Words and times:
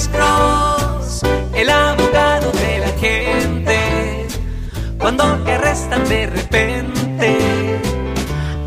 Alex 0.00 0.08
Cross, 0.16 1.22
el 1.54 1.68
abogado 1.68 2.50
de 2.52 2.78
la 2.78 2.88
gente. 2.98 4.26
Cuando 4.98 5.24
te 5.44 5.52
arrestan 5.52 6.08
de 6.08 6.26
repente, 6.26 7.38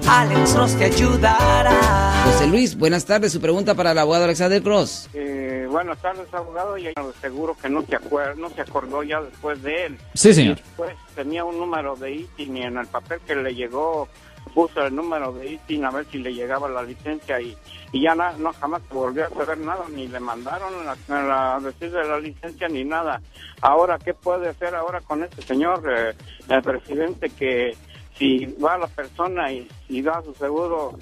Alex 0.08 0.54
Cross 0.54 0.78
te 0.78 0.86
ayudará. 0.86 2.24
José 2.26 2.46
Luis, 2.46 2.78
buenas 2.78 3.06
tardes. 3.06 3.32
Su 3.32 3.42
pregunta 3.42 3.74
para 3.74 3.94
el 3.94 3.98
abogado 3.98 4.26
Alexander 4.26 4.62
Cross. 4.62 5.10
Eh, 5.16 5.66
buenas 5.72 6.00
tardes, 6.00 6.32
abogado. 6.32 6.78
Y 6.78 6.94
seguro 7.20 7.58
que 7.60 7.68
no 7.68 7.82
se, 7.82 7.96
acuer 7.96 8.38
no 8.38 8.52
se 8.52 8.62
acordó 8.62 9.02
ya 9.02 9.20
después 9.20 9.60
de 9.64 9.88
él. 9.88 9.98
Sí, 10.14 10.36
señor. 10.36 10.58
Después 10.58 10.96
tenía 11.16 11.44
un 11.44 11.58
número 11.58 11.96
de 11.96 12.12
ITIN 12.12 12.58
y 12.58 12.62
en 12.62 12.78
el 12.78 12.86
papel 12.86 13.20
que 13.26 13.36
le 13.36 13.56
llegó 13.56 14.08
puso 14.54 14.86
el 14.86 14.96
número 14.96 15.34
de 15.34 15.54
ITIN 15.54 15.86
a 15.86 15.92
ver 15.92 16.06
si 16.12 16.20
le 16.20 16.34
llegaba 16.34 16.70
la 16.70 16.84
licencia 16.84 17.40
y, 17.42 17.56
y 17.92 18.02
ya 18.02 18.16
no 18.16 18.54
jamás 18.54 18.82
volvió 18.90 19.26
a 19.26 19.30
saber 19.30 19.58
nada, 19.58 19.86
ni 19.90 20.08
le 20.08 20.20
mandaron 20.20 20.74
la, 20.86 20.96
la, 21.08 21.60
decir 21.60 21.92
de 21.92 22.08
la 22.08 22.20
licencia 22.20 22.68
ni 22.68 22.84
nada. 22.84 23.22
Ahora, 23.62 23.98
¿qué 23.98 24.14
puede 24.14 24.50
hacer 24.50 24.76
ahora 24.76 25.02
con 25.02 25.24
este 25.24 25.42
señor, 25.42 25.84
eh, 25.90 26.16
el 26.50 26.62
presidente, 26.62 27.30
que 27.30 27.76
si 28.18 28.46
va 28.64 28.76
a 28.76 28.80
la 28.80 28.88
persona 28.88 29.52
y, 29.52 30.02
da 30.02 30.22
su 30.24 30.34
seguro 30.36 30.98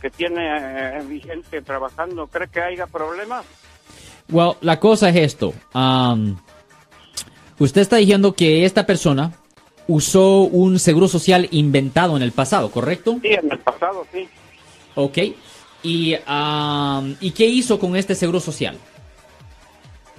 que 0.00 0.10
tiene 0.10 0.98
eh, 0.98 1.02
vigente 1.06 1.62
trabajando, 1.62 2.26
¿cree 2.26 2.48
que 2.48 2.60
haya 2.60 2.86
problemas? 2.86 3.46
Well, 4.30 4.56
la 4.60 4.78
cosa 4.78 5.08
es 5.08 5.16
esto. 5.16 5.54
Um, 5.74 6.36
usted 7.58 7.80
está 7.80 7.96
diciendo 7.96 8.34
que 8.34 8.64
esta 8.64 8.84
persona 8.86 9.32
usó 9.90 10.42
un 10.42 10.78
seguro 10.78 11.08
social 11.08 11.48
inventado 11.50 12.16
en 12.16 12.22
el 12.22 12.30
pasado, 12.30 12.70
¿correcto? 12.70 13.18
Sí, 13.22 13.28
en 13.28 13.50
el 13.50 13.58
pasado, 13.58 14.06
sí. 14.12 14.28
Ok. 14.94 15.18
¿Y, 15.82 16.14
um, 16.14 17.16
¿y 17.20 17.32
qué 17.32 17.46
hizo 17.46 17.78
con 17.78 17.96
este 17.96 18.14
seguro 18.14 18.38
social? 18.38 18.76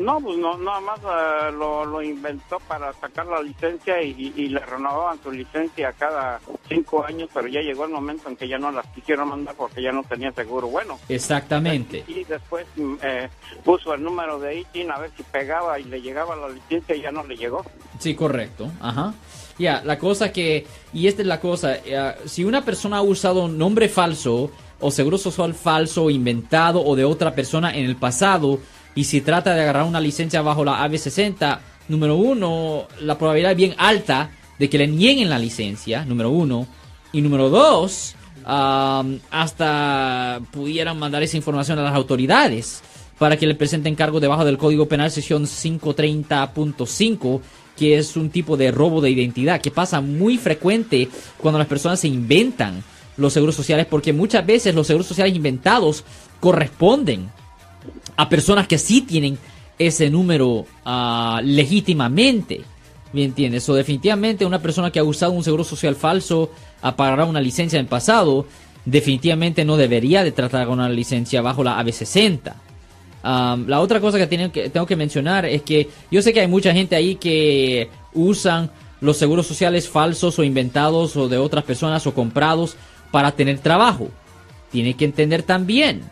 No, 0.01 0.19
pues 0.19 0.37
no, 0.37 0.57
nada 0.57 0.79
más 0.81 0.99
uh, 1.03 1.55
lo, 1.55 1.85
lo, 1.85 2.01
inventó 2.01 2.59
para 2.67 2.91
sacar 2.93 3.27
la 3.27 3.41
licencia 3.41 4.01
y, 4.01 4.33
y, 4.35 4.47
le 4.49 4.59
renovaban 4.59 5.21
su 5.21 5.31
licencia 5.31 5.93
cada 5.93 6.39
cinco 6.67 7.05
años, 7.05 7.29
pero 7.33 7.47
ya 7.47 7.61
llegó 7.61 7.85
el 7.85 7.91
momento 7.91 8.27
en 8.27 8.35
que 8.35 8.47
ya 8.47 8.57
no 8.57 8.71
las 8.71 8.85
quisieron 8.87 9.29
mandar 9.29 9.53
porque 9.55 9.81
ya 9.81 9.91
no 9.91 10.03
tenía 10.03 10.31
seguro 10.31 10.67
bueno. 10.67 10.99
Exactamente. 11.07 12.03
Y, 12.07 12.23
después 12.23 12.65
eh, 13.03 13.29
puso 13.63 13.93
el 13.93 14.03
número 14.03 14.39
de 14.39 14.61
ITIN 14.61 14.91
a 14.91 14.97
ver 14.97 15.11
si 15.15 15.23
pegaba 15.23 15.79
y 15.79 15.83
le 15.83 16.01
llegaba 16.01 16.35
la 16.35 16.49
licencia 16.49 16.95
y 16.95 17.01
ya 17.01 17.11
no 17.11 17.23
le 17.23 17.37
llegó. 17.37 17.63
Sí, 17.99 18.15
correcto. 18.15 18.71
Ajá. 18.79 19.13
Ya, 19.59 19.83
la 19.85 19.99
cosa 19.99 20.31
que, 20.31 20.65
y 20.93 21.07
esta 21.07 21.21
es 21.21 21.27
la 21.27 21.39
cosa, 21.39 21.77
uh, 21.85 22.27
si 22.27 22.43
una 22.43 22.65
persona 22.65 22.97
ha 22.97 23.01
usado 23.01 23.43
un 23.43 23.57
nombre 23.57 23.87
falso 23.89 24.49
o 24.79 24.89
seguro 24.89 25.19
social 25.19 25.53
falso, 25.53 26.09
inventado 26.09 26.83
o 26.83 26.95
de 26.95 27.05
otra 27.05 27.35
persona 27.35 27.75
en 27.75 27.85
el 27.85 27.95
pasado, 27.95 28.59
y 28.95 29.05
si 29.05 29.21
trata 29.21 29.53
de 29.53 29.61
agarrar 29.61 29.85
una 29.85 29.99
licencia 29.99 30.41
bajo 30.41 30.65
la 30.65 30.85
AB60, 30.85 31.59
número 31.87 32.15
uno, 32.15 32.87
la 32.99 33.17
probabilidad 33.17 33.51
es 33.51 33.57
bien 33.57 33.75
alta 33.77 34.31
de 34.59 34.69
que 34.69 34.77
le 34.77 34.87
nieguen 34.87 35.29
la 35.29 35.39
licencia, 35.39 36.05
número 36.05 36.29
uno. 36.29 36.67
Y 37.13 37.21
número 37.21 37.49
dos, 37.49 38.15
hasta 38.45 40.41
pudieran 40.51 40.99
mandar 40.99 41.23
esa 41.23 41.37
información 41.37 41.79
a 41.79 41.83
las 41.83 41.95
autoridades 41.95 42.81
para 43.17 43.37
que 43.37 43.47
le 43.47 43.55
presenten 43.55 43.95
cargo 43.95 44.19
debajo 44.19 44.43
del 44.45 44.57
Código 44.57 44.87
Penal 44.87 45.11
sección 45.11 45.45
530.5 45.45 47.41
que 47.77 47.97
es 47.97 48.17
un 48.17 48.29
tipo 48.29 48.57
de 48.57 48.71
robo 48.71 48.99
de 48.99 49.11
identidad 49.11 49.61
que 49.61 49.71
pasa 49.71 50.01
muy 50.01 50.37
frecuente 50.37 51.07
cuando 51.37 51.59
las 51.59 51.67
personas 51.67 51.99
se 51.99 52.07
inventan 52.07 52.83
los 53.17 53.33
seguros 53.33 53.55
sociales 53.55 53.85
porque 53.87 54.11
muchas 54.11 54.43
veces 54.45 54.73
los 54.73 54.87
seguros 54.87 55.05
sociales 55.07 55.35
inventados 55.35 56.03
corresponden 56.39 57.29
a 58.21 58.29
personas 58.29 58.67
que 58.67 58.77
sí 58.77 59.01
tienen 59.01 59.35
ese 59.79 60.11
número 60.11 60.67
uh, 60.85 61.41
legítimamente. 61.41 62.61
¿Me 63.13 63.23
entiendes? 63.23 63.67
O 63.67 63.73
definitivamente 63.73 64.45
una 64.45 64.61
persona 64.61 64.91
que 64.91 64.99
ha 64.99 65.03
usado 65.03 65.31
un 65.31 65.43
seguro 65.43 65.63
social 65.63 65.95
falso 65.95 66.51
a 66.83 66.95
pagar 66.95 67.27
una 67.27 67.41
licencia 67.41 67.79
en 67.79 67.87
pasado, 67.87 68.45
definitivamente 68.85 69.65
no 69.65 69.75
debería 69.75 70.23
de 70.23 70.31
tratar 70.31 70.67
con 70.67 70.77
una 70.77 70.87
licencia 70.87 71.41
bajo 71.41 71.63
la 71.63 71.83
AB60. 71.83 72.53
Um, 73.23 73.67
la 73.67 73.81
otra 73.81 73.99
cosa 73.99 74.19
que, 74.19 74.51
que 74.51 74.69
tengo 74.69 74.85
que 74.85 74.95
mencionar 74.95 75.47
es 75.47 75.63
que 75.63 75.89
yo 76.11 76.21
sé 76.21 76.31
que 76.31 76.41
hay 76.41 76.47
mucha 76.47 76.73
gente 76.73 76.95
ahí 76.95 77.15
que 77.15 77.89
usan 78.13 78.69
los 78.99 79.17
seguros 79.17 79.47
sociales 79.47 79.89
falsos 79.89 80.37
o 80.37 80.43
inventados 80.43 81.17
o 81.17 81.27
de 81.27 81.39
otras 81.39 81.63
personas 81.63 82.05
o 82.05 82.13
comprados 82.13 82.75
para 83.09 83.31
tener 83.31 83.57
trabajo. 83.57 84.09
Tiene 84.71 84.93
que 84.93 85.05
entender 85.05 85.41
también 85.41 86.03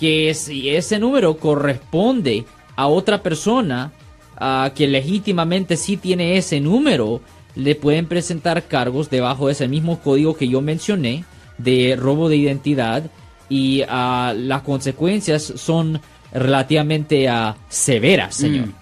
que 0.00 0.32
si 0.32 0.70
ese 0.70 0.98
número 0.98 1.36
corresponde 1.36 2.46
a 2.74 2.86
otra 2.86 3.22
persona 3.22 3.92
uh, 4.40 4.74
que 4.74 4.88
legítimamente 4.88 5.76
sí 5.76 5.98
tiene 5.98 6.38
ese 6.38 6.58
número, 6.58 7.20
le 7.54 7.74
pueden 7.74 8.06
presentar 8.06 8.66
cargos 8.66 9.10
debajo 9.10 9.46
de 9.46 9.52
ese 9.52 9.68
mismo 9.68 10.00
código 10.00 10.34
que 10.34 10.48
yo 10.48 10.62
mencioné 10.62 11.24
de 11.58 11.96
robo 11.96 12.30
de 12.30 12.36
identidad 12.36 13.10
y 13.50 13.82
uh, 13.82 14.32
las 14.34 14.62
consecuencias 14.62 15.42
son 15.42 16.00
relativamente 16.32 17.30
uh, 17.30 17.54
severas, 17.68 18.36
señor. 18.36 18.68
Mm. 18.68 18.74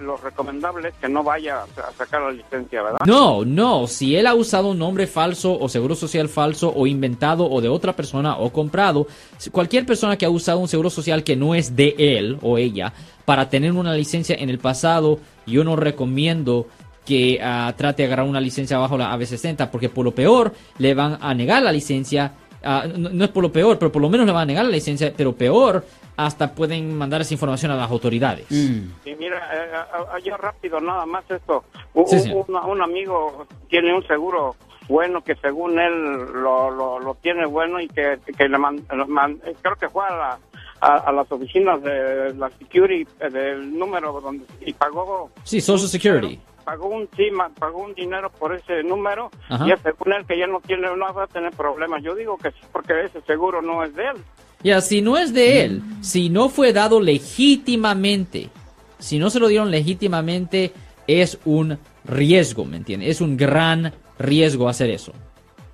Lo 0.00 0.16
recomendable 0.16 0.88
es 0.88 0.94
que 0.94 1.08
no 1.08 1.22
vaya 1.22 1.62
a 1.62 1.92
sacar 1.92 2.22
la 2.22 2.30
licencia, 2.30 2.82
¿verdad? 2.82 2.98
No, 3.06 3.44
no. 3.44 3.86
Si 3.86 4.16
él 4.16 4.26
ha 4.26 4.34
usado 4.34 4.68
un 4.68 4.78
nombre 4.78 5.06
falso 5.06 5.58
o 5.58 5.68
seguro 5.68 5.94
social 5.94 6.28
falso 6.28 6.72
o 6.74 6.86
inventado 6.86 7.48
o 7.48 7.60
de 7.60 7.68
otra 7.68 7.94
persona 7.94 8.36
o 8.36 8.52
comprado, 8.52 9.06
cualquier 9.52 9.86
persona 9.86 10.16
que 10.16 10.26
ha 10.26 10.30
usado 10.30 10.58
un 10.58 10.68
seguro 10.68 10.90
social 10.90 11.24
que 11.24 11.36
no 11.36 11.54
es 11.54 11.76
de 11.76 11.94
él 11.98 12.38
o 12.42 12.58
ella 12.58 12.92
para 13.26 13.50
tener 13.50 13.72
una 13.72 13.92
licencia 13.94 14.36
en 14.38 14.48
el 14.48 14.58
pasado, 14.58 15.18
yo 15.46 15.64
no 15.64 15.76
recomiendo 15.76 16.68
que 17.04 17.38
uh, 17.40 17.72
trate 17.76 18.02
de 18.02 18.06
agarrar 18.06 18.26
una 18.26 18.40
licencia 18.40 18.78
bajo 18.78 18.96
la 18.96 19.14
AB60 19.14 19.70
porque 19.70 19.88
por 19.88 20.04
lo 20.04 20.14
peor 20.14 20.54
le 20.78 20.94
van 20.94 21.18
a 21.20 21.34
negar 21.34 21.62
la 21.62 21.72
licencia. 21.72 22.32
Uh, 22.66 22.98
no, 22.98 23.10
no, 23.10 23.24
es 23.24 23.30
por 23.30 23.44
lo 23.44 23.52
peor, 23.52 23.78
pero 23.78 23.92
por 23.92 24.02
lo 24.02 24.08
menos 24.08 24.26
le 24.26 24.32
van 24.32 24.42
a 24.42 24.46
negar 24.46 24.64
la 24.64 24.72
licencia, 24.72 25.12
pero 25.16 25.32
peor, 25.32 25.84
hasta 26.16 26.52
pueden 26.52 26.96
mandar 26.96 27.20
esa 27.20 27.34
información 27.34 27.70
a 27.70 27.76
las 27.76 27.90
autoridades. 27.90 28.46
Mm. 28.50 28.90
Sí, 29.04 29.14
mira, 29.18 29.40
eh, 29.52 30.36
rápido, 30.36 30.80
nada 30.80 31.06
más 31.06 31.30
esto. 31.30 31.64
Un, 31.94 32.06
sí, 32.08 32.18
sí. 32.20 32.32
un, 32.32 32.54
un 32.54 32.82
amigo 32.82 33.46
tiene 33.68 33.94
un 33.94 34.04
seguro 34.06 34.56
bueno 34.88 35.22
que 35.22 35.34
según 35.36 35.78
él 35.78 35.92
lo, 36.32 36.70
lo, 36.70 36.98
lo 36.98 37.14
tiene 37.16 37.46
bueno 37.46 37.80
y 37.80 37.88
que, 37.88 38.18
que 38.36 38.48
le 38.48 38.58
man, 38.58 38.84
man, 39.08 39.40
creo 39.62 39.76
que 39.76 39.88
fue 39.88 40.04
a, 40.06 40.10
la, 40.10 40.38
a, 40.80 40.96
a, 40.98 41.12
las 41.12 41.30
oficinas 41.30 41.82
de 41.82 42.34
la 42.34 42.50
security 42.50 43.06
del 43.32 43.76
número 43.76 44.20
donde 44.20 44.44
y 44.60 44.72
pagó 44.72 45.30
sí 45.42 45.60
social 45.60 45.88
security 45.88 46.38
pagó 46.66 46.88
un 46.88 47.08
sí, 47.16 47.28
pagó 47.58 47.78
un 47.78 47.94
dinero 47.94 48.28
por 48.28 48.54
ese 48.54 48.82
número 48.82 49.30
Ajá. 49.48 49.64
y 49.66 49.82
según 49.82 50.12
él 50.12 50.26
que 50.26 50.36
ya 50.36 50.46
no 50.46 50.60
tiene 50.60 50.88
no 50.94 51.14
va 51.14 51.22
a 51.22 51.26
tener 51.28 51.52
problemas 51.52 52.02
yo 52.02 52.14
digo 52.14 52.36
que 52.36 52.50
sí 52.50 52.58
porque 52.72 53.04
ese 53.04 53.20
seguro 53.22 53.62
no 53.62 53.84
es 53.84 53.94
de 53.94 54.08
él 54.08 54.16
ya 54.62 54.80
si 54.80 55.00
no 55.00 55.16
es 55.16 55.32
de 55.32 55.64
él 55.64 55.82
si 56.00 56.28
no 56.28 56.48
fue 56.48 56.72
dado 56.72 57.00
legítimamente 57.00 58.50
si 58.98 59.18
no 59.18 59.30
se 59.30 59.38
lo 59.38 59.46
dieron 59.46 59.70
legítimamente 59.70 60.72
es 61.06 61.38
un 61.44 61.78
riesgo 62.04 62.64
me 62.64 62.78
entiende 62.78 63.08
es 63.08 63.20
un 63.20 63.36
gran 63.36 63.92
riesgo 64.18 64.68
hacer 64.68 64.90
eso. 64.90 65.12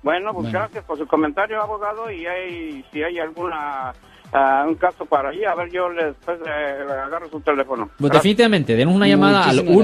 Bueno, 0.03 0.33
pues 0.33 0.43
bueno. 0.43 0.59
gracias 0.59 0.83
por 0.85 0.97
su 0.97 1.07
comentario, 1.07 1.61
abogado, 1.61 2.11
y 2.11 2.25
hay, 2.25 2.83
si 2.91 3.01
hay 3.01 3.19
alguna 3.19 3.93
uh, 4.33 4.67
un 4.67 4.75
caso 4.75 5.05
para 5.05 5.29
ahí, 5.29 5.45
a 5.45 5.55
ver, 5.55 5.71
yo 5.71 5.87
le, 5.89 6.07
después 6.07 6.37
le, 6.41 6.85
le 6.85 6.91
agarro 6.91 7.29
su 7.29 7.39
teléfono. 7.39 7.85
Pues 7.85 8.11
gracias. 8.11 8.23
definitivamente, 8.23 8.75
denos 8.75 8.93
una 8.93 9.07
llamada 9.07 9.47
Muchísimas 9.47 9.69
al 9.69 9.75